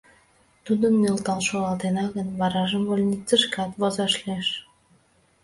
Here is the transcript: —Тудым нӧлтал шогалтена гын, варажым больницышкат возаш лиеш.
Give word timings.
—Тудым 0.65 0.93
нӧлтал 1.01 1.39
шогалтена 1.47 2.05
гын, 2.15 2.27
варажым 2.39 2.83
больницышкат 2.89 3.71
возаш 3.81 4.13
лиеш. 4.23 4.47